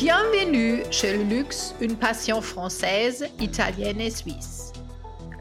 [0.00, 4.72] Bienvenue chez le luxe, une passion française, italienne et suisse.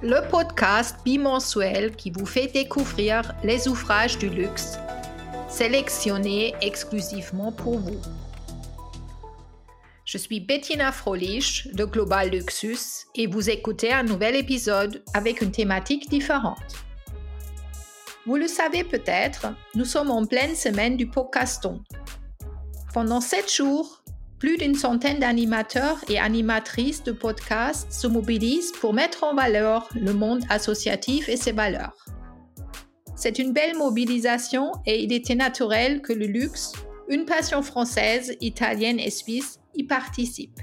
[0.02, 4.78] Le podcast bimensuel qui vous fait découvrir les ouvrages du luxe,
[5.48, 8.02] sélectionnés exclusivement pour vous.
[10.04, 15.54] Je suis Bettina Frolich de Global Luxus et vous écoutez un nouvel épisode avec une
[15.54, 16.84] thématique différente.
[18.26, 21.82] Vous le savez peut-être, nous sommes en pleine semaine du podcaston.
[22.92, 23.99] Pendant sept jours,
[24.40, 30.14] plus d'une centaine d'animateurs et animatrices de podcasts se mobilisent pour mettre en valeur le
[30.14, 32.08] monde associatif et ses valeurs.
[33.16, 36.72] C'est une belle mobilisation et il était naturel que le luxe,
[37.10, 40.58] une passion française, italienne et suisse, y participe.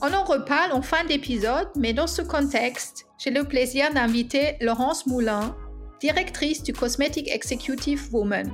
[0.00, 5.06] On en reparle en fin d'épisode, mais dans ce contexte, j'ai le plaisir d'inviter Laurence
[5.06, 5.54] Moulin,
[6.00, 8.50] directrice du Cosmetic Executive Woman,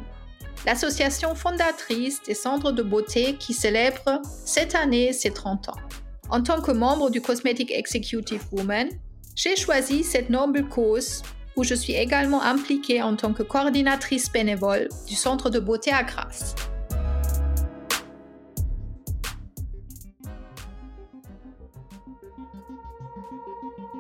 [0.65, 5.81] l'association fondatrice des centres de beauté qui célèbre cette année ses 30 ans.
[6.31, 8.89] En tant que membre du Cosmetic Executive Woman,
[9.35, 11.23] j'ai choisi cette noble cause
[11.57, 16.03] où je suis également impliquée en tant que coordinatrice bénévole du centre de beauté à
[16.03, 16.55] Grasse.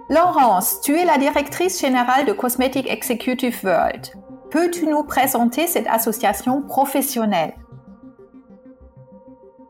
[0.08, 4.12] Laurence, tu es la directrice générale de Cosmetic Executive World.
[4.56, 7.52] Peux-tu nous présenter cette association professionnelle?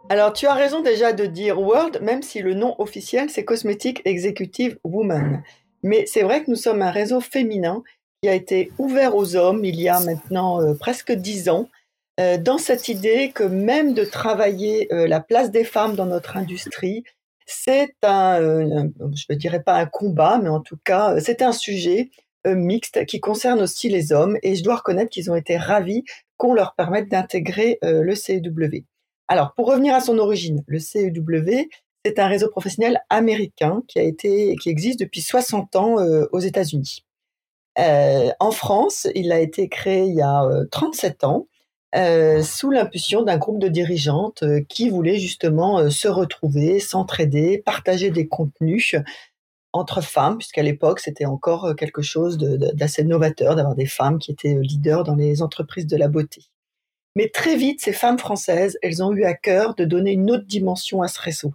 [0.09, 4.01] Alors, tu as raison déjà de dire World, même si le nom officiel c'est Cosmetic
[4.05, 5.43] Executive Woman.
[5.83, 7.83] Mais c'est vrai que nous sommes un réseau féminin
[8.23, 11.69] qui a été ouvert aux hommes il y a maintenant euh, presque dix ans,
[12.21, 16.37] euh, dans cette idée que même de travailler euh, la place des femmes dans notre
[16.37, 17.03] industrie,
[17.45, 22.11] c'est un, je ne dirais pas un combat, mais en tout cas, c'est un sujet
[22.55, 24.39] mixte qui concerne aussi les hommes.
[24.43, 26.05] Et je dois reconnaître qu'ils ont été ravis
[26.37, 28.85] qu'on leur permette d'intégrer le CEW.
[29.29, 31.69] Alors, pour revenir à son origine, le CEW,
[32.05, 35.97] c'est un réseau professionnel américain qui a été, qui existe depuis 60 ans
[36.33, 37.05] aux États-Unis.
[37.77, 41.47] en France, il a été créé il y a 37 ans
[41.97, 47.63] euh, sous l'impulsion d'un groupe de dirigeantes euh, qui voulaient justement euh, se retrouver, s'entraider,
[47.65, 48.97] partager des contenus
[49.77, 54.59] entre femmes, puisqu'à l'époque c'était encore quelque chose d'assez novateur d'avoir des femmes qui étaient
[54.61, 56.43] leaders dans les entreprises de la beauté.
[57.17, 60.45] Mais très vite, ces femmes françaises, elles ont eu à cœur de donner une autre
[60.47, 61.55] dimension à ce réseau.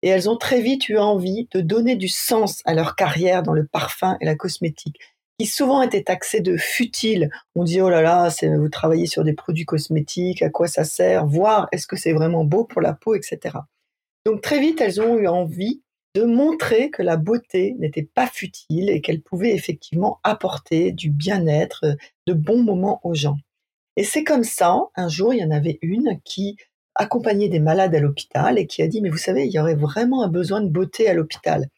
[0.00, 3.52] Et elles ont très vite eu envie de donner du sens à leur carrière dans
[3.52, 4.98] le parfum et la cosmétique
[5.38, 7.30] qui souvent étaient taxés de futiles.
[7.54, 11.26] On dit oh là là, vous travaillez sur des produits cosmétiques, à quoi ça sert,
[11.26, 13.58] voir est-ce que c'est vraiment beau pour la peau, etc.
[14.24, 15.82] Donc très vite, elles ont eu envie
[16.14, 21.96] de montrer que la beauté n'était pas futile et qu'elle pouvait effectivement apporter du bien-être,
[22.26, 23.38] de bons moments aux gens.
[23.96, 26.56] Et c'est comme ça, un jour, il y en avait une qui
[26.94, 29.74] accompagnait des malades à l'hôpital et qui a dit, mais vous savez, il y aurait
[29.74, 31.68] vraiment un besoin de beauté à l'hôpital.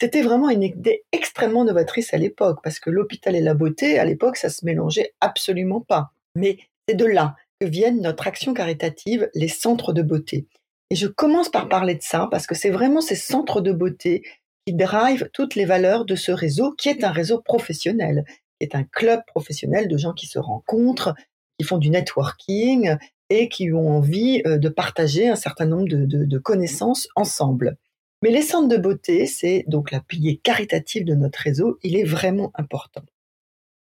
[0.00, 4.04] C'était vraiment une idée extrêmement novatrice à l'époque, parce que l'hôpital et la beauté, à
[4.04, 6.12] l'époque, ça se mélangeait absolument pas.
[6.34, 10.46] Mais c'est de là que viennent notre action caritative, les centres de beauté.
[10.90, 14.22] Et je commence par parler de ça, parce que c'est vraiment ces centres de beauté
[14.66, 18.24] qui drivent toutes les valeurs de ce réseau, qui est un réseau professionnel,
[18.58, 21.14] qui est un club professionnel de gens qui se rencontrent,
[21.58, 22.96] qui font du networking
[23.30, 27.76] et qui ont envie euh, de partager un certain nombre de, de connaissances ensemble.
[28.22, 32.04] Mais les centres de beauté, c'est donc la pilier caritative de notre réseau, il est
[32.04, 33.02] vraiment important.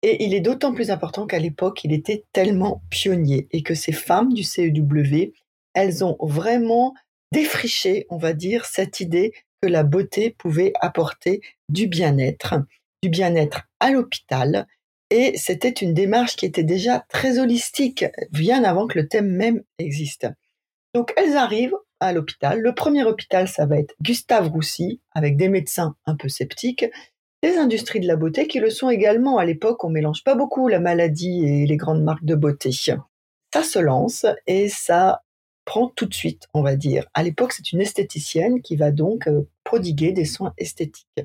[0.02, 3.92] Et il est d'autant plus important qu'à l'époque, il était tellement pionnier et que ces
[3.92, 5.32] femmes du CEW,
[5.74, 6.94] elles ont vraiment
[7.32, 9.32] défriché, on va dire, cette idée
[9.62, 12.54] que la beauté pouvait apporter du bien-être,
[13.02, 14.66] du bien-être à l'hôpital.
[15.10, 19.62] Et c'était une démarche qui était déjà très holistique, bien avant que le thème même
[19.78, 20.28] existe.
[20.94, 22.60] Donc elles arrivent à l'hôpital.
[22.60, 26.86] Le premier hôpital, ça va être Gustave Roussy, avec des médecins un peu sceptiques,
[27.42, 29.38] des industries de la beauté qui le sont également.
[29.38, 32.70] À l'époque, on mélange pas beaucoup la maladie et les grandes marques de beauté.
[32.72, 35.22] Ça se lance et ça
[35.64, 37.06] prend tout de suite, on va dire.
[37.14, 41.20] À l'époque, c'est une esthéticienne qui va donc euh, prodiguer des soins esthétiques.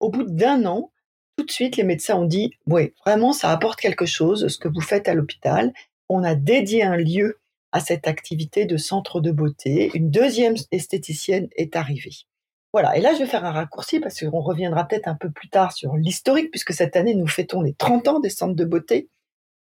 [0.00, 0.90] Au bout d'un an,
[1.36, 4.68] tout de suite, les médecins ont dit, oui, vraiment, ça apporte quelque chose, ce que
[4.68, 5.72] vous faites à l'hôpital.
[6.08, 7.38] On a dédié un lieu
[7.72, 9.90] à cette activité de centre de beauté.
[9.94, 12.26] Une deuxième esthéticienne est arrivée.
[12.72, 15.48] Voilà, et là je vais faire un raccourci parce qu'on reviendra peut-être un peu plus
[15.48, 19.08] tard sur l'historique, puisque cette année nous fêtons les 30 ans des centres de beauté.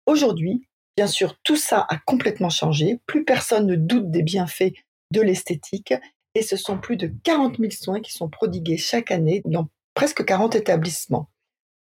[0.06, 3.00] Aujourd'hui, bien sûr, tout ça a complètement changé.
[3.06, 4.72] Plus personne ne doute des bienfaits
[5.10, 5.94] de l'esthétique,
[6.34, 10.24] et ce sont plus de 40 000 soins qui sont prodigués chaque année dans presque
[10.24, 11.28] 40 établissements.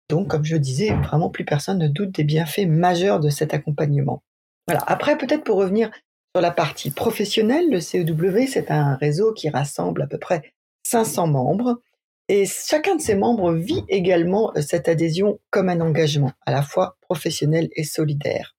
[0.09, 4.23] Donc, comme je disais, vraiment plus personne ne doute des bienfaits majeurs de cet accompagnement.
[4.67, 4.83] Voilà.
[4.87, 5.91] Après, peut-être pour revenir
[6.35, 10.53] Sur la partie professionnelle, le CEW, c'est un réseau qui rassemble à peu près
[10.87, 11.81] 500 membres.
[12.29, 16.61] Et chacun de ces membres vit également euh, cette adhésion comme un engagement, à la
[16.61, 18.56] fois professionnel et solidaire.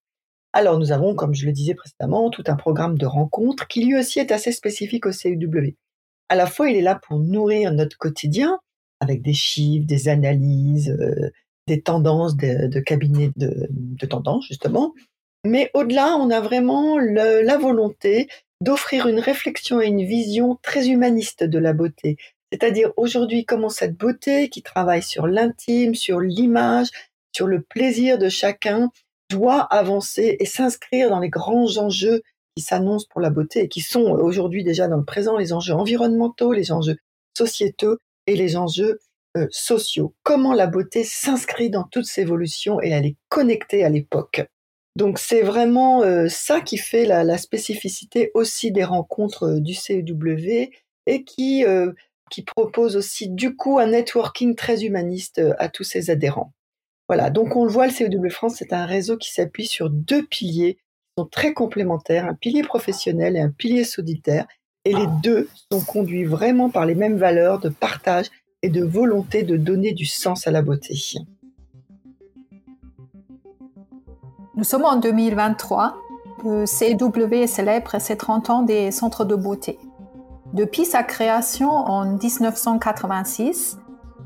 [0.58, 3.96] Alors nous avons, comme je le disais précédemment, tout un programme de rencontres qui lui
[3.96, 5.76] aussi est assez spécifique au CEW.
[6.28, 8.58] À la fois, il est là pour nourrir notre quotidien
[8.98, 11.30] avec des chiffres, des analyses, euh,
[11.68, 14.94] des tendances de, cabinets de tendances justement.
[15.46, 18.26] Mais au-delà, on a vraiment la volonté
[18.60, 22.16] d'offrir une réflexion et une vision très humaniste de la beauté.
[22.50, 26.88] C'est-à-dire aujourd'hui comment cette beauté qui travaille sur l'intime, sur l'image,
[27.32, 28.90] sur le plaisir de chacun,
[29.30, 32.22] doit avancer et s'inscrire dans les grands enjeux
[32.56, 35.74] qui s'annoncent pour la beauté et qui sont aujourd'hui déjà dans le présent, les enjeux
[35.74, 36.96] environnementaux, les enjeux
[37.36, 38.98] sociétaux et les enjeux
[39.36, 40.14] euh, sociaux.
[40.22, 44.42] Comment la beauté s'inscrit dans toutes ces évolutions et elle est connectée à l'époque?
[44.96, 50.70] Donc c'est vraiment euh, ça qui fait la, spécificité aussi des rencontres euh, du CEW
[51.06, 51.64] et qui,
[52.30, 56.52] qui propose aussi du coup un networking très humaniste à tous ses adhérents.
[57.08, 60.26] Voilà, donc on le voit, le CEW France, c'est un réseau qui s'appuie sur deux
[60.26, 64.46] piliers qui sont très complémentaires, un pilier professionnel et un pilier solitaire.
[64.84, 68.26] Et les deux sont conduits vraiment par les mêmes valeurs de partage
[68.62, 70.94] et de volonté de donner du sens à la beauté.
[74.56, 75.96] Nous sommes en 2023.
[76.44, 79.78] Le CEW célèbre ses 30 ans des centres de beauté.
[80.52, 83.78] Depuis sa création en 1986,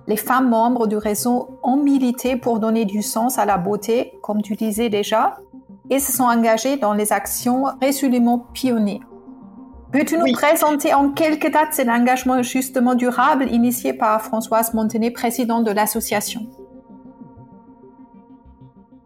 [0.07, 4.43] les femmes membres du réseau ont milité pour donner du sens à la beauté, comme
[4.43, 5.39] tu disais déjà,
[5.91, 9.07] et se sont engagées dans les actions résolument pionnières.
[9.93, 15.65] Peux-tu nous présenter en quelques dates cet engagement justement durable initié par Françoise Montenet, présidente
[15.65, 16.47] de l'association?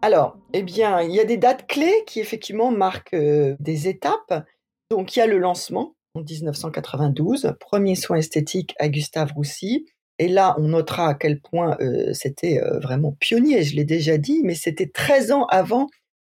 [0.01, 4.45] Alors, eh bien, il y a des dates clés qui effectivement marquent euh, des étapes.
[4.89, 9.85] Donc, il y a le lancement en 1992, premier soin esthétique à Gustave Roussy.
[10.19, 14.17] Et là, on notera à quel point euh, c'était euh, vraiment pionnier, je l'ai déjà
[14.17, 15.87] dit, mais c'était 13 ans avant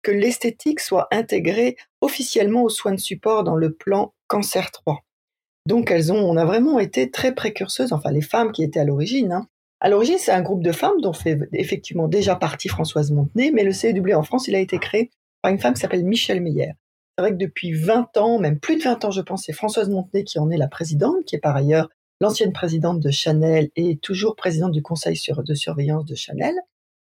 [0.03, 5.03] que l'esthétique soit intégrée officiellement aux soins de support dans le plan Cancer 3.
[5.65, 8.83] Donc elles ont, on a vraiment été très précurseuses, enfin les femmes qui étaient à
[8.83, 9.31] l'origine.
[9.31, 9.47] Hein.
[9.79, 13.63] À l'origine, c'est un groupe de femmes dont fait effectivement déjà partie Françoise Montenay, mais
[13.63, 15.09] le CEW en France, il a été créé
[15.41, 16.73] par une femme qui s'appelle Michel Meyer.
[17.17, 19.89] C'est vrai que depuis 20 ans, même plus de 20 ans, je pense, c'est Françoise
[19.89, 21.89] Montenay qui en est la présidente, qui est par ailleurs
[22.21, 26.55] l'ancienne présidente de Chanel et toujours présidente du conseil de surveillance de Chanel.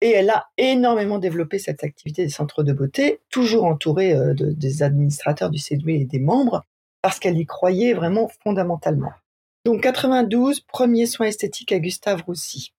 [0.01, 4.83] Et elle a énormément développé cette activité des centres de beauté, toujours entourée euh, des
[4.83, 6.63] administrateurs du CEDW et des membres,
[7.01, 9.11] parce qu'elle y croyait vraiment fondamentalement.
[9.63, 12.73] Donc 92, premier soin esthétique à Gustave Roussy.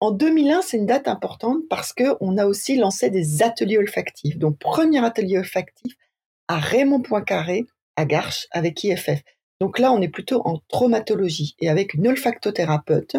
[0.00, 4.38] En 2001, c'est une date importante parce qu'on a aussi lancé des ateliers olfactifs.
[4.38, 5.94] Donc premier atelier olfactif
[6.48, 7.66] à Raymond Poincaré,
[7.96, 9.22] à Garches, avec IFF.
[9.60, 11.54] Donc là, on est plutôt en traumatologie.
[11.60, 13.16] Et avec une olfactothérapeute,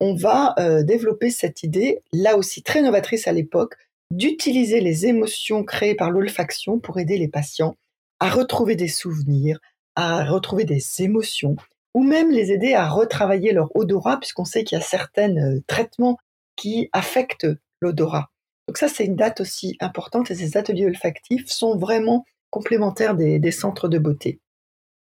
[0.00, 3.74] on va euh, développer cette idée, là aussi très novatrice à l'époque,
[4.10, 7.76] d'utiliser les émotions créées par l'olfaction pour aider les patients
[8.20, 9.58] à retrouver des souvenirs,
[9.94, 11.56] à retrouver des émotions,
[11.94, 15.60] ou même les aider à retravailler leur odorat, puisqu'on sait qu'il y a certains euh,
[15.66, 16.16] traitements
[16.56, 17.48] qui affectent
[17.80, 18.30] l'odorat.
[18.68, 23.50] Donc ça, c'est une date aussi importante et ces ateliers olfactifs sont vraiment complémentaires des
[23.50, 24.40] centres de beauté.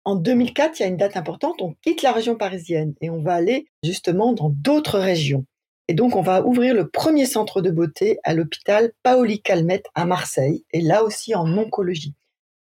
[0.04, 3.23] En 2004, il y a une date importante, on quitte la région parisienne et on
[3.23, 5.44] va aller justement dans d'autres régions.
[5.87, 10.04] Et donc, on va ouvrir le premier centre de beauté à l'hôpital Paoli Calmette à
[10.04, 12.14] Marseille, et là aussi en oncologie.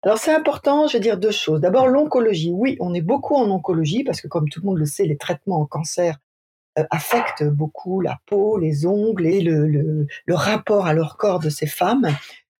[0.03, 1.59] Alors, c'est important, je vais dire deux choses.
[1.59, 2.51] D'abord, l'oncologie.
[2.53, 5.17] Oui, on est beaucoup en oncologie parce que, comme tout le monde le sait, les
[5.17, 6.17] traitements en cancer
[6.77, 11.67] euh, affectent beaucoup la peau, les ongles et le rapport à leur corps de ces
[11.67, 12.07] femmes.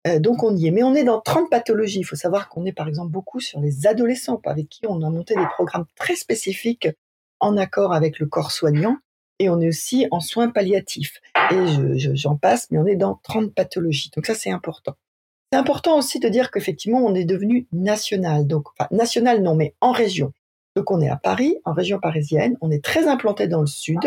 [0.08, 0.72] Euh, donc on y est.
[0.72, 2.00] Mais on est dans 30 pathologies.
[2.00, 5.10] Il faut savoir qu'on est par exemple beaucoup sur les adolescents, avec qui on a
[5.10, 6.88] monté des programmes très spécifiques
[7.40, 8.98] en accord avec le corps soignant.
[9.40, 11.22] Et on est aussi en soins palliatifs.
[11.52, 14.12] Et j'en passe, mais on est dans 30 pathologies.
[14.16, 14.96] Donc ça, c'est important.
[15.52, 18.46] C'est important aussi de dire qu'effectivement, on est devenu national.
[18.46, 20.34] Donc, enfin, national non, mais en région.
[20.76, 22.58] Donc on est à Paris, en région parisienne.
[22.62, 24.00] On est très implanté dans le sud.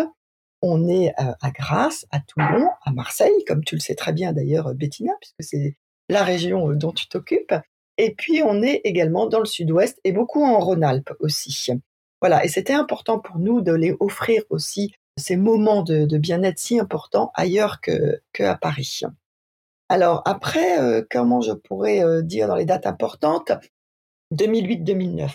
[0.61, 4.33] On est euh, à Grasse, à Toulon, à Marseille, comme tu le sais très bien
[4.33, 5.77] d'ailleurs, Bettina, puisque c'est
[6.13, 7.55] la région euh, dont tu t'occupes.
[7.99, 11.69] Et puis, on est également dans le sud-ouest et beaucoup en Rhône-Alpes aussi.
[12.21, 16.79] Voilà, et c'était important pour nous de les offrir aussi ces moments de, bien-être si
[16.79, 19.01] importants ailleurs que, à Paris.
[19.89, 23.53] Alors après, euh, comment je pourrais euh, dire dans les dates importantes?
[24.33, 25.31] 2008-2009,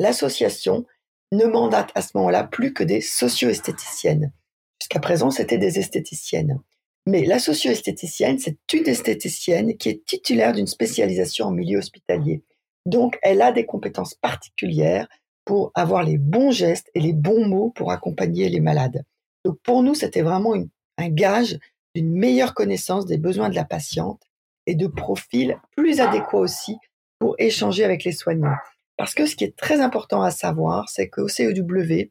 [0.00, 0.84] l'association
[1.30, 4.32] ne mandate à ce moment-là plus que des socio-esthéticiennes.
[4.80, 6.60] Jusqu'à présent, c'était des esthéticiennes.
[7.06, 12.42] Mais la socio-esthéticienne, c'est une esthéticienne qui est titulaire d'une spécialisation en milieu hospitalier.
[12.86, 15.08] Donc, elle a des compétences particulières
[15.44, 19.04] pour avoir les bons gestes et les bons mots pour accompagner les malades.
[19.44, 20.54] Donc, pour nous, c'était vraiment
[20.98, 21.58] un gage
[21.94, 24.22] d'une meilleure connaissance des besoins de la patiente
[24.66, 26.76] et de profils plus adéquats aussi
[27.18, 28.54] pour échanger avec les soignants.
[28.96, 32.10] Parce que ce qui est très important à savoir, c'est qu'au CEW,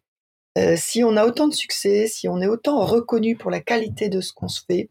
[0.57, 4.09] euh, si on a autant de succès, si on est autant reconnu pour la qualité
[4.09, 4.89] de ce qu'on se fait,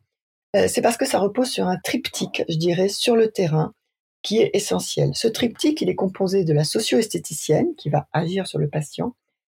[0.57, 3.75] euh, c'est parce que ça repose sur un triptyque, je dirais, sur le terrain,
[4.23, 5.11] qui est essentiel.
[5.15, 9.15] Ce triptyque, il est composé de la socio-esthéticienne qui va agir sur le patient,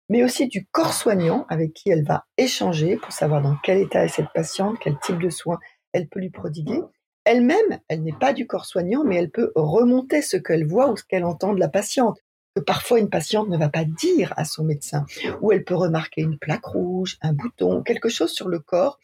[0.09, 4.05] mais aussi du corps soignant avec qui elle va échanger pour savoir dans quel état
[4.05, 5.59] est cette patiente, quel type de soins
[5.93, 6.81] elle peut lui prodiguer.
[7.25, 10.97] Elle-même, elle n'est pas du corps soignant, mais elle peut remonter ce qu'elle voit ou
[10.97, 12.19] ce qu'elle entend de la patiente.
[12.55, 15.05] Que parfois une patiente ne va pas dire à son médecin,
[15.41, 18.99] ou elle peut remarquer une plaque rouge, un bouton, quelque chose sur le corps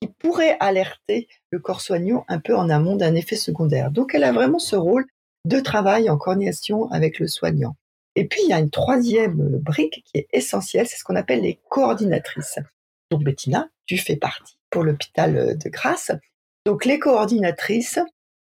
[0.00, 3.90] qui pourrait alerter le corps soignant un peu en amont d'un effet secondaire.
[3.90, 5.06] Donc elle a vraiment ce rôle
[5.44, 7.76] de travail en coordination avec le soignant.
[8.14, 11.42] Et puis, il y a une troisième brique qui est essentielle, c'est ce qu'on appelle
[11.42, 12.58] les coordinatrices.
[13.10, 16.12] Donc, Bettina, tu fais partie pour l'hôpital de Grasse.
[16.66, 17.98] Donc, les coordinatrices,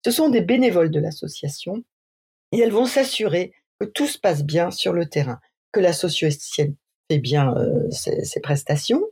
[0.06, 1.84] ce sont des bénévoles de l'association
[2.54, 5.40] et elles vont s'assurer que tout se passe bien sur le terrain,
[5.72, 6.76] que la socio-esthéticienne
[7.10, 9.04] fait bien euh, ses, prestations,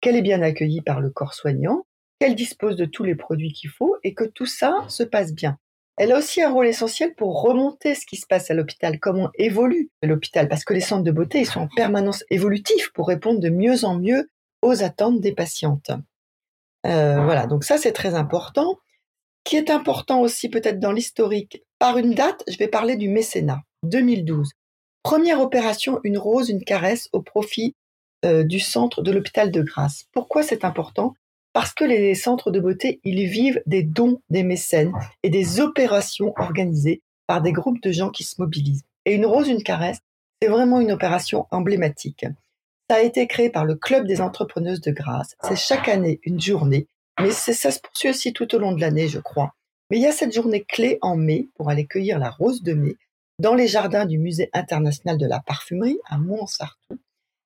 [0.00, 1.86] qu'elle est bien accueillie par le corps soignant,
[2.18, 5.58] qu'elle dispose de tous les produits qu'il faut et que tout ça se passe bien.
[5.98, 9.30] Elle a aussi un rôle essentiel pour remonter ce qui se passe à l'hôpital, comment
[9.34, 13.50] évolue l'hôpital, parce que les centres de beauté, sont en permanence évolutifs pour répondre de
[13.50, 14.30] mieux en mieux
[14.62, 15.90] aux attentes des patientes.
[16.86, 18.78] Euh, voilà, donc ça c'est très important.
[19.44, 23.60] Qui est important aussi peut-être dans l'historique, par une date, je vais parler du mécénat,
[23.82, 24.50] 2012.
[25.02, 27.74] Première opération, une rose, une caresse au profit
[28.24, 30.04] euh, du centre de l'hôpital de Grasse.
[30.12, 31.14] Pourquoi c'est important?
[31.52, 36.32] Parce que les centres de beauté, ils vivent des dons des mécènes et des opérations
[36.36, 38.84] organisées par des groupes de gens qui se mobilisent.
[39.04, 39.98] Et une rose, une caresse,
[40.40, 42.24] c'est vraiment une opération emblématique.
[42.88, 45.36] Ça a été créé par le Club des entrepreneuses de Grasse.
[45.42, 46.86] C'est chaque année une journée,
[47.20, 49.54] mais ça se poursuit aussi tout au long de l'année, je crois.
[49.90, 52.72] Mais il y a cette journée clé en mai pour aller cueillir la rose de
[52.72, 52.96] mai
[53.42, 56.98] dans les jardins du Musée international de la parfumerie à Mont-Sartoux.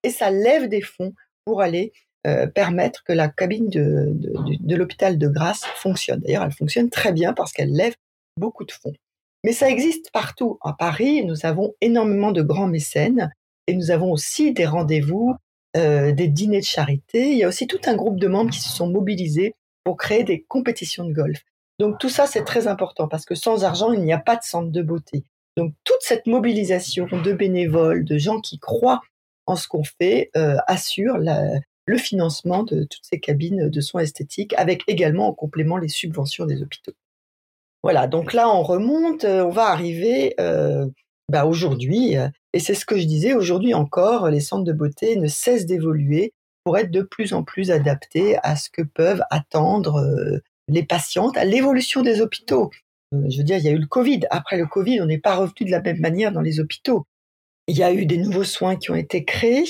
[0.02, 1.14] Et ça lève des fonds
[1.46, 1.92] pour aller
[2.26, 6.20] euh, permettre que la cabine de, de, l'hôpital de Grasse fonctionne.
[6.20, 7.94] D'ailleurs, elle fonctionne très bien parce qu'elle lève
[8.38, 8.92] beaucoup de fonds.
[9.42, 10.58] Mais ça existe partout.
[10.62, 13.32] À Paris, nous avons énormément de grands mécènes
[13.66, 15.34] et nous avons aussi des rendez-vous,
[15.78, 17.32] euh, des dîners de charité.
[17.32, 20.24] Il y a aussi tout un groupe de membres qui se sont mobilisés pour créer
[20.24, 21.42] des compétitions de golf.
[21.78, 24.42] Donc tout ça, c'est très important parce que sans argent, il n'y a pas de
[24.42, 25.24] centre de beauté.
[25.56, 29.00] Donc toute cette mobilisation de bénévoles, de gens qui croient
[29.46, 34.54] en ce qu'on fait, euh, assure le financement de toutes ces cabines de soins esthétiques,
[34.58, 36.92] avec également en complément les subventions des hôpitaux.
[37.82, 40.86] Voilà, donc là on remonte, euh, on va arriver euh,
[41.30, 42.16] bah aujourd'hui,
[42.52, 46.32] et c'est ce que je disais, aujourd'hui encore, les centres de beauté ne cessent d'évoluer
[46.64, 51.44] pour être de plus en plus adaptés à ce que peuvent attendre les patientes, à
[51.44, 52.70] l'évolution des hôpitaux.
[53.12, 54.20] Je veux dire, il y a eu le Covid.
[54.30, 57.06] Après le Covid, on n'est pas revenu de la même manière dans les hôpitaux.
[57.68, 59.64] Il y a eu des nouveaux soins qui ont été créés.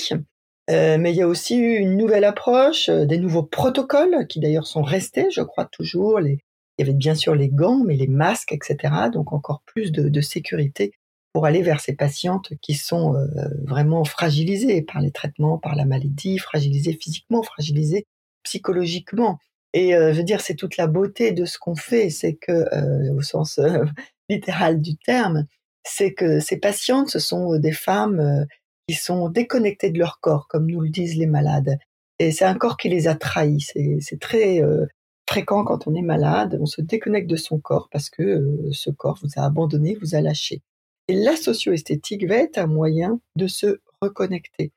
[0.69, 4.41] Euh, mais il y a aussi eu une nouvelle approche, euh, des nouveaux protocoles qui
[4.41, 6.19] d'ailleurs sont restés, je crois toujours.
[6.19, 6.37] Il
[6.77, 8.93] y avait bien sûr les gants, mais les masques, etc.
[9.13, 10.91] Donc encore plus de, sécurité
[11.31, 13.27] pour aller vers ces patientes qui sont euh,
[13.63, 18.05] vraiment fragilisées par les traitements, par la maladie, fragilisées physiquement, fragilisées
[18.43, 19.39] psychologiquement.
[19.73, 23.21] Et je veux dire, c'est toute la beauté de ce qu'on fait, c'est que, au
[23.21, 23.59] sens
[24.29, 25.45] littéral du terme,
[25.83, 28.47] c'est que ces patientes, ce sont des femmes
[28.87, 31.77] qui sont déconnectés de leur corps, comme nous le disent les malades.
[32.19, 33.67] Et c'est un corps qui les a trahis.
[33.99, 34.85] C'est très euh,
[35.29, 38.89] fréquent quand on est malade, on se déconnecte de son corps parce que euh, ce
[38.89, 40.61] corps vous a abandonné, vous a lâché.
[41.07, 44.71] Et la socio-esthétique va être un moyen de se reconnecter.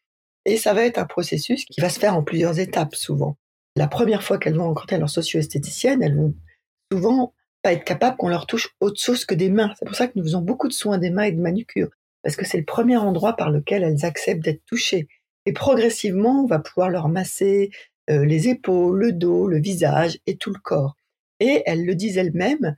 [0.44, 3.36] Et ça va être un processus qui va se faire en plusieurs étapes souvent.
[3.76, 6.34] La première fois qu'elles vont rencontrer leur socio-esthéticienne, elles vont
[6.92, 9.72] souvent pas être capables qu'on leur touche autre chose que des mains.
[9.78, 11.90] C'est pour ça que nous faisons beaucoup de soins des mains et de manucure
[12.22, 15.08] parce que c'est le premier endroit par lequel elles acceptent d'être touchées.
[15.46, 17.70] Et progressivement, on va pouvoir leur masser
[18.10, 20.96] euh, les épaules, le dos, le visage et tout le corps.
[21.40, 22.76] Et elles le disent elles-mêmes,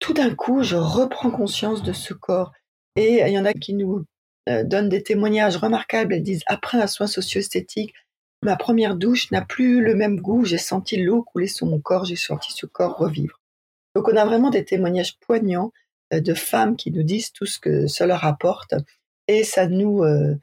[0.00, 2.52] tout d'un coup, je reprends conscience de ce corps.
[2.96, 4.04] Et il y en a qui nous
[4.48, 6.14] euh, donnent des témoignages remarquables.
[6.14, 7.94] Elles disent, après un soin socio-esthétique,
[8.44, 12.04] ma première douche n'a plus le même goût, j'ai senti l'eau couler sur mon corps,
[12.04, 13.40] j'ai senti ce corps revivre.
[13.94, 15.72] Donc on a vraiment des témoignages poignants
[16.12, 18.74] euh, de femmes qui nous disent tout ce que cela rapporte
[19.28, 20.36] et ça nous euh,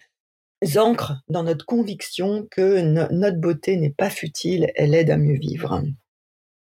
[0.77, 5.81] ancre dans notre conviction que notre beauté n'est pas futile, elle aide à mieux vivre.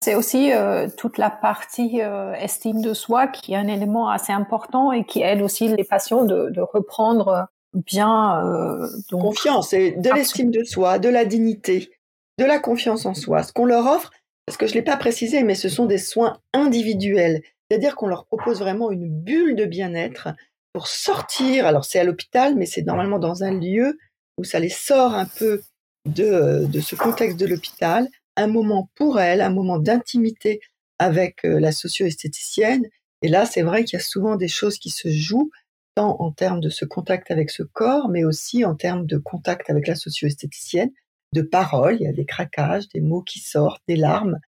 [0.03, 2.01] C'est aussi euh, toute la partie
[2.37, 6.25] estime de soi qui est un élément assez important et qui aide aussi les patients
[6.25, 11.91] de reprendre bien euh, donc, confiance et de l'estime de soi, de la dignité,
[12.39, 13.43] de la confiance en soi.
[13.43, 14.11] Ce qu'on leur offre,
[14.47, 18.27] parce que je l'ai pas précisé, mais ce sont des soins individuels, c'est-à-dire qu'on leur
[18.27, 20.29] propose vraiment une bulle de bien-être
[20.73, 21.67] pour sortir.
[21.67, 23.99] Alors c'est à l'hôpital, mais c'est normalement dans un lieu
[24.39, 25.63] où ça les sort un peu
[26.07, 30.61] de, de ce contexte de l'hôpital, un moment pour elles, un moment d'intimité
[30.99, 32.87] avec euh, la socio-esthéticienne.
[33.23, 35.51] Et là, c'est vrai qu'il y a souvent des choses qui se jouent,
[35.99, 39.69] tant en termes de ce contact avec ce corps, mais aussi en termes de contact
[39.69, 40.91] avec la socio-esthéticienne,
[41.33, 44.39] de paroles, il y a des craquages, des mots qui sortent, des larmes,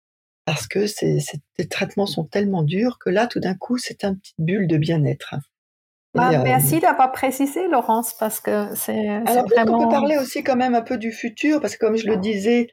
[0.45, 1.19] parce que ces,
[1.69, 5.35] traitements sont tellement durs que là, tout d'un coup, c'est une petite bulle de bien-être.
[6.17, 9.79] Ah, euh, merci d'avoir précisé, Laurence, parce que c'est vraiment...
[9.79, 12.15] On peut parler aussi quand même un peu du futur, parce que comme je le
[12.15, 12.69] disais,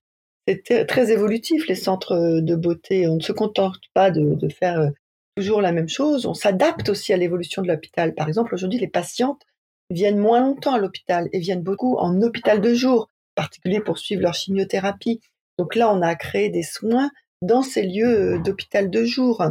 [0.46, 3.08] c'est très évolutif, les centres de beauté.
[3.08, 4.90] On ne se contente pas de, faire euh,
[5.38, 6.26] toujours la même chose.
[6.26, 8.12] On s'adapte aussi à l'évolution de l'hôpital.
[8.12, 9.40] Par exemple, aujourd'hui, les patientes
[9.88, 13.98] viennent moins longtemps à l'hôpital et viennent beaucoup en hôpital de jour, en particulier pour
[13.98, 15.20] suivre leur chimiothérapie.
[15.56, 19.44] Donc là, on a créé des soins dans ces lieux euh, d'hôpital de jour.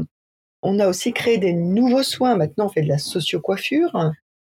[0.62, 2.36] On a aussi créé des nouveaux soins.
[2.36, 3.94] Maintenant, on fait de la socio-coiffure,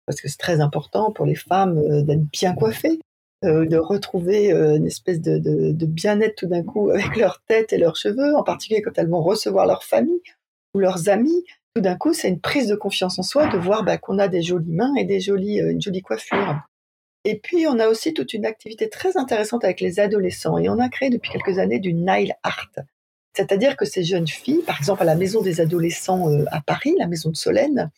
[0.04, 3.00] parce que c'est très important pour les femmes euh, d'être bien coiffées.
[3.44, 7.78] Euh, de retrouver une espèce de, de, bien-être tout d'un coup avec leur tête et
[7.78, 10.20] leurs cheveux, en particulier quand elles vont recevoir leur famille
[10.74, 11.44] ou leurs amis.
[11.74, 14.28] Tout d'un coup, c'est une prise de confiance en soi de voir bah, qu'on a
[14.28, 16.60] des jolies mains et des jolies, euh, une jolie coiffure.
[17.24, 20.58] Et puis, on a aussi toute une activité très intéressante avec les adolescents.
[20.58, 22.70] Et on a créé depuis quelques années du nail art.
[23.34, 27.06] C'est-à-dire que ces jeunes filles, par exemple à la maison des adolescents à Paris, la
[27.06, 27.90] maison de Solène,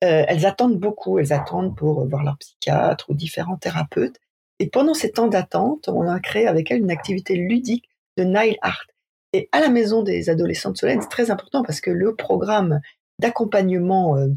[0.00, 1.20] elles attendent beaucoup.
[1.20, 4.18] Elles attendent pour voir leur psychiatre ou différents thérapeutes.
[4.58, 8.56] Et pendant ces temps d'attente, on a créé avec elle une activité ludique de nail
[8.62, 8.86] art.
[9.32, 12.80] Et à la maison des adolescents de Solène, c'est très important parce que le programme
[13.18, 14.28] d'accompagnement euh,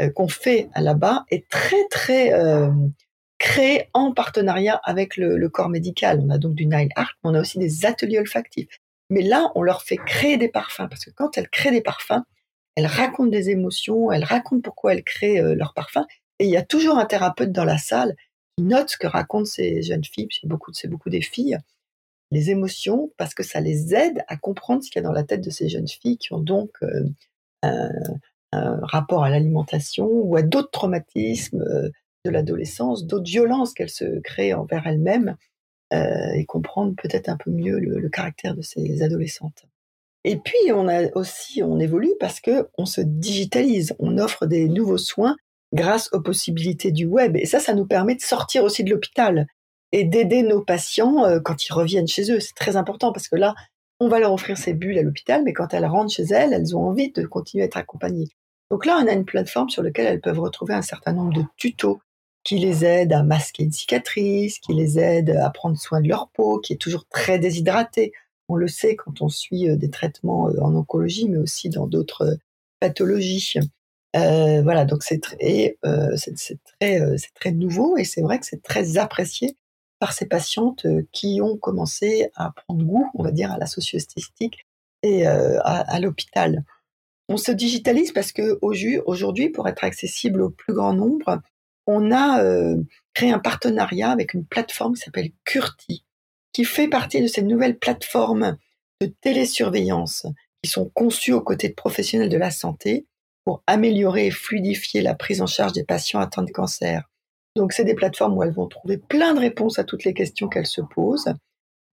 [0.00, 2.70] euh, qu'on fait là-bas est très très euh,
[3.38, 6.20] créé en partenariat avec le, corps médical.
[6.24, 8.68] On a donc du nail art, mais on a aussi des ateliers olfactifs.
[9.10, 12.22] Mais là, on leur fait créer des parfums parce que quand elles créent des parfums,
[12.76, 16.06] elles racontent des émotions, elles racontent pourquoi elles créent leurs parfums.
[16.38, 18.14] Et il y a toujours un thérapeute dans la salle
[18.58, 21.58] notent ce que racontent ces jeunes filles, c'est beaucoup, c'est beaucoup des filles,
[22.30, 25.24] les émotions, parce que ça les aide à comprendre ce qu'il y a dans la
[25.24, 27.04] tête de ces jeunes filles qui ont donc euh,
[28.52, 31.90] un, rapport à l'alimentation ou à d'autres traumatismes euh,
[32.24, 35.36] de l'adolescence, d'autres violences qu'elles se créent envers elles-mêmes
[35.92, 39.64] euh, et comprendre peut-être un peu mieux le, caractère de ces adolescentes.
[40.24, 44.68] Et puis on a aussi, on évolue parce que on se digitalise, on offre des
[44.68, 45.36] nouveaux soins
[45.74, 47.36] grâce aux possibilités du web.
[47.36, 49.46] Et ça, ça nous permet de sortir aussi de l'hôpital
[49.94, 52.40] et d'aider nos patients euh, quand ils reviennent chez eux.
[52.40, 53.54] C'est très important parce que là,
[54.00, 56.76] on va leur offrir ces bulles à l'hôpital, mais quand elles rentrent chez elles, elles
[56.76, 58.26] ont envie de continuer à être accompagnées.
[58.72, 61.44] Donc là, on a une plateforme sur laquelle elles peuvent retrouver un certain nombre de
[61.56, 62.00] tutos
[62.42, 66.28] qui les aident à masquer une cicatrice, qui les aident à prendre soin de leur
[66.30, 68.10] peau, qui est toujours très déshydratée.
[68.48, 71.86] On le sait quand on suit euh, des traitements euh, en oncologie, mais aussi dans
[71.86, 72.36] d'autres
[72.80, 73.60] pathologies.
[74.12, 75.76] Voilà, donc c'est très
[77.52, 79.56] nouveau et c'est vrai que c'est très apprécié
[80.04, 84.66] par ces patientes qui ont commencé à prendre goût, on va dire, à la socio-esthétique
[85.02, 86.62] et à, l'hôpital.
[87.30, 91.40] On se digitalise parce que aujourd'hui, pour être accessible au plus grand nombre,
[91.86, 92.44] on a
[93.14, 96.04] créé un partenariat avec une plateforme qui s'appelle Curti,
[96.52, 98.58] qui fait partie de ces nouvelles plateformes
[99.00, 100.26] de télésurveillance
[100.62, 103.06] qui sont conçues aux côtés de professionnels de la santé
[103.46, 107.08] pour améliorer et fluidifier la prise en charge des patients atteints de cancer.
[107.56, 110.48] Donc, c'est des plateformes où elles vont trouver plein de réponses à toutes les questions
[110.48, 111.34] qu'elles se posent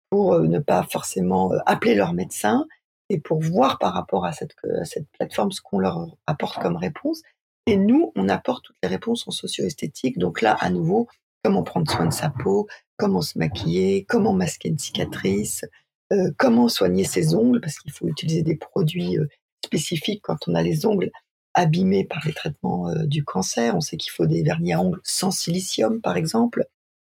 [0.10, 2.66] pour euh, ne pas forcément euh, appeler leur médecin
[3.10, 4.56] et pour voir par rapport à cette,
[5.14, 7.22] plateforme ce qu'on leur apporte comme réponse.
[7.68, 10.18] Et nous, on apporte toutes les réponses en socio-esthétique.
[10.18, 11.08] Donc là, à nouveau,
[11.44, 15.66] comment prendre soin de sa peau, comment se maquiller, comment masquer une cicatrice,
[16.12, 19.18] euh, comment soigner ses ongles, parce qu'il faut utiliser des produits
[19.64, 21.12] spécifiques quand on a les ongles
[21.54, 23.76] abîmés par les traitements euh, du cancer.
[23.76, 26.66] On sait qu'il faut des vernis à ongles sans silicium, par exemple.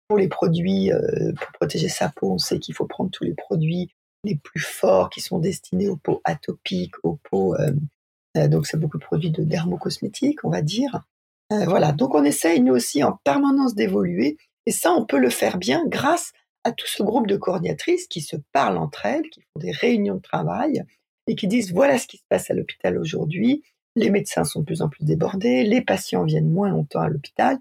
[0.09, 3.35] Pour les produits, euh, pour protéger sa peau, on sait qu'il faut prendre tous les
[3.35, 3.91] produits
[4.25, 7.55] les plus forts qui sont destinés aux peaux atopiques, aux peaux.
[7.57, 11.03] Euh, donc, c'est beaucoup de produits de dermocosmétiques, on va dire.
[11.51, 11.93] voilà.
[11.93, 14.39] Donc, on essaye, nous aussi, en permanence d'évoluer.
[14.67, 16.33] Et ça, on peut le faire bien grâce
[16.65, 20.17] à tout ce groupe de coordinatrices qui se parlent entre elles, qui font des réunions
[20.17, 20.83] de travail
[21.27, 23.63] et qui disent voilà ce qui se passe à l'hôpital aujourd'hui,
[23.97, 27.59] les médecins sont de plus en plus débordés, les patients viennent moins longtemps à l'hôpital.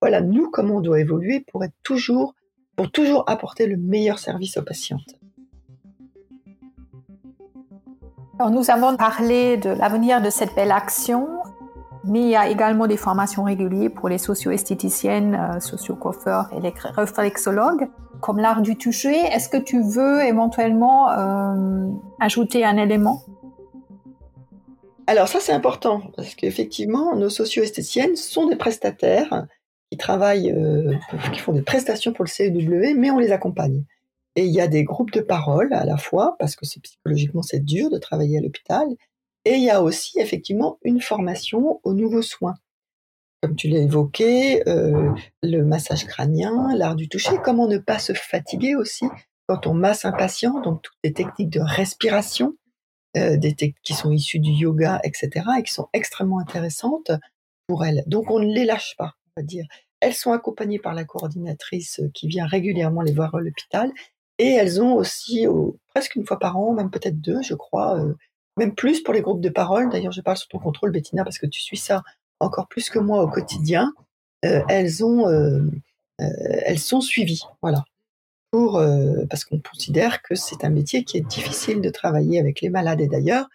[0.00, 2.34] Voilà, nous, comment on doit évoluer pour être toujours,
[2.76, 5.16] pour toujours apporter le meilleur service aux patientes.
[8.38, 11.26] Nous avons parlé de l'avenir de cette belle action,
[12.04, 16.74] mais il y a également des formations régulières pour les socio-esthéticiennes, euh, socio-coiffeurs et les
[16.94, 17.88] réflexologues,
[18.20, 19.16] comme l'art du toucher.
[19.16, 21.88] Est-ce que tu veux éventuellement euh,
[22.20, 23.22] ajouter un élément?
[25.06, 29.46] Alors ça c'est important, parce qu'effectivement, nos socio-esthéticiennes sont des prestataires
[29.90, 30.94] qui travaillent, euh,
[31.32, 33.84] qui font des prestations pour le CEW, mais on les accompagne.
[34.34, 37.64] Et il y a des groupes de parole à la fois, parce que psychologiquement c'est
[37.64, 38.86] dur de travailler à l'hôpital,
[39.44, 42.56] et il y a aussi effectivement une formation aux nouveaux soins.
[43.42, 48.12] Comme tu l'as évoqué, euh, le massage crânien, l'art du toucher, comment ne pas se
[48.12, 49.06] fatiguer aussi
[49.46, 52.56] quand on masse un patient, donc toutes les techniques de respiration,
[53.16, 57.10] euh, des qui sont issues du yoga, etc., et qui sont extrêmement intéressantes
[57.66, 58.04] pour elles.
[58.06, 59.64] Donc on ne les lâche pas, on va dire.
[60.00, 63.90] Elles sont accompagnées par la coordinatrice qui vient régulièrement les voir à l'hôpital
[64.38, 65.46] et elles ont aussi,
[65.94, 68.14] presque une fois par an, même peut-être deux, je crois, euh,
[68.56, 69.90] même plus pour les groupes de parole.
[69.90, 72.02] D'ailleurs, je parle sous ton contrôle, Bettina, parce que tu suis ça
[72.40, 73.92] encore plus que moi au quotidien.
[74.44, 75.62] Euh, elles ont, euh,
[76.18, 77.84] elles sont suivies, voilà,
[78.56, 78.82] pour
[79.28, 83.02] parce qu'on considère que c'est un métier qui est difficile de travailler avec les malades.
[83.02, 83.48] Et d'ailleurs,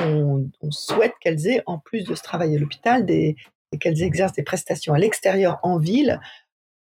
[0.00, 3.36] on, souhaite qu'elles aient, en plus de ce travail à l'hôpital, des,
[3.80, 6.20] qu'elles exercent des prestations à l'extérieur en ville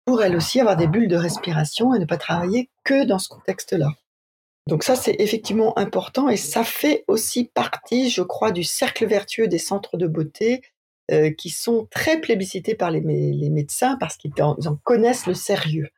[0.04, 3.28] pour elles aussi avoir des bulles de respiration et ne pas travailler que dans ce
[3.28, 3.88] contexte-là.
[4.68, 9.48] Donc ça, c'est effectivement important et ça fait aussi partie, je crois, du cercle vertueux
[9.48, 10.62] des centres de beauté
[11.10, 15.88] euh, qui sont très plébiscités par les, médecins parce qu'ils en, connaissent le sérieux.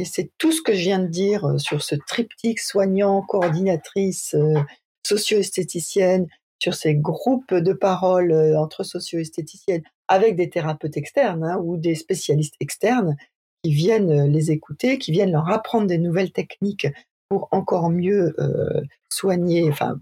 [0.00, 4.34] Et c'est tout ce que je viens de dire euh, sur ce triptyque soignant, coordinatrice,
[4.34, 4.60] euh,
[5.06, 6.26] socio-esthéticienne,
[6.62, 12.56] sur ces groupes de parole entre socio-esthéticiennes avec des thérapeutes externes hein, ou des spécialistes
[12.60, 13.16] externes
[13.62, 16.88] qui viennent euh, les écouter, qui viennent leur apprendre des nouvelles techniques
[17.28, 19.98] pour encore mieux euh, soigner, enfin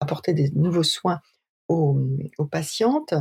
[0.00, 1.20] apporter des nouveaux soins
[1.68, 1.98] aux,
[2.36, 3.14] aux, patientes.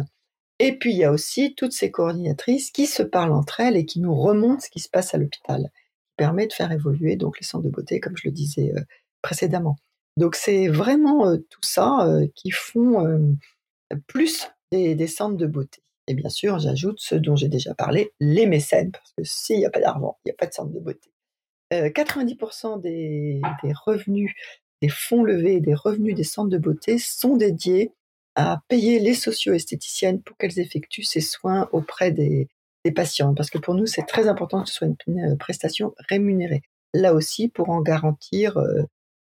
[0.59, 3.85] Et puis il y a aussi toutes ces coordinatrices qui se parlent entre elles et
[3.85, 5.71] qui nous remontent ce qui se passe à l'hôpital,
[6.21, 8.81] permet de faire évoluer donc les centres de beauté, comme je le disais euh,
[9.23, 9.75] précédemment.
[10.17, 12.05] Donc c'est vraiment tout ça
[12.35, 13.37] qui font
[14.07, 15.81] plus des, des centres de beauté.
[16.07, 19.65] Et bien sûr, j'ajoute ce dont j'ai déjà parlé, les mécènes, parce que s'il n'y
[19.65, 21.09] a pas d'argent, il n'y a pas de centre de beauté.
[21.71, 23.41] 90% euh, des,
[23.85, 24.33] revenus,
[24.81, 27.93] des fonds levés, des revenus des centres de beauté sont dédiés
[28.35, 32.47] à payer les socio-esthéticiennes pour qu'elles effectuent ces soins auprès des,
[32.89, 33.35] patients.
[33.35, 36.63] Parce que pour nous, c'est très important que ce soit une, prestation rémunérée.
[36.95, 38.83] Là aussi, pour en garantir euh,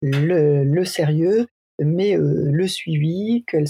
[0.02, 1.46] le, sérieux,
[1.80, 3.68] mais euh, le suivi, qu'elles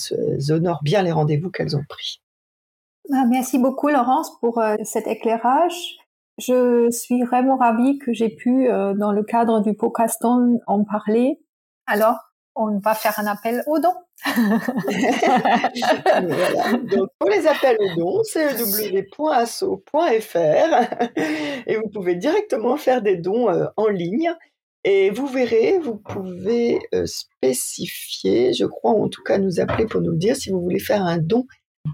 [0.50, 2.20] honorent bien les rendez-vous qu'elles ont pris.
[3.12, 5.96] Ah, merci beaucoup Laurence pour euh, cet éclairage.
[6.36, 11.40] Je suis vraiment ravie que j'ai pu, euh, dans le cadre du podcaston, en parler.
[11.86, 12.16] Alors,
[12.58, 13.94] on va faire un appel aux dons.
[16.90, 19.88] Donc, pour les appels aux dons, c'est www.asso.fr
[21.66, 24.32] et vous pouvez directement faire des dons euh, en ligne.
[24.84, 30.14] Et vous verrez, vous pouvez spécifier, je crois, en tout cas nous appeler pour nous
[30.14, 31.46] dire si vous voulez faire un don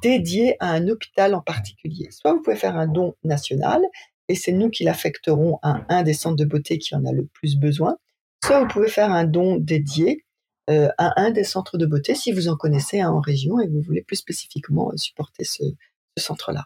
[0.02, 2.08] dédié à un hôpital en particulier.
[2.10, 3.82] Soit vous pouvez faire un don national,
[4.28, 7.26] et c'est nous qui l'affecterons à un des centres de beauté qui en a le
[7.26, 7.96] plus besoin.
[8.44, 10.23] Soit vous pouvez faire un don dédié
[10.70, 13.68] euh, à un des centres de beauté si vous en connaissez un en région et
[13.68, 15.62] vous voulez plus spécifiquement euh, supporter ce,
[16.16, 16.64] centre-là.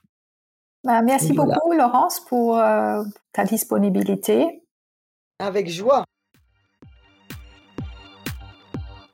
[0.85, 4.63] Bah, merci beaucoup Laurence pour euh, ta disponibilité.
[5.41, 6.05] Avec joie.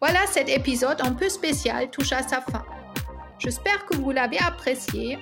[0.00, 2.64] Voilà, cet épisode un peu spécial touche à sa fin.
[3.38, 5.18] J'espère que vous l'avez apprécié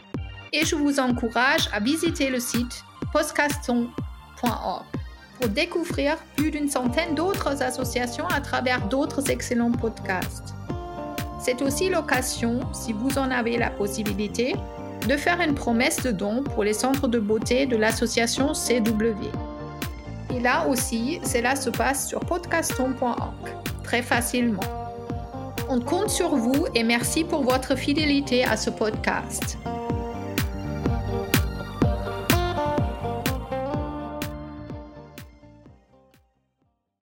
[0.52, 5.01] et je vous encourage à visiter le site podcaston.org
[5.48, 10.54] découvrir plus d'une centaine d'autres associations à travers d'autres excellents podcasts.
[11.40, 14.54] C'est aussi l'occasion, si vous en avez la possibilité,
[15.08, 19.26] de faire une promesse de don pour les centres de beauté de l'association CW.
[20.34, 23.34] Et là aussi, cela se passe sur podcaston.org,
[23.82, 24.62] très facilement.
[25.68, 29.58] On compte sur vous et merci pour votre fidélité à ce podcast.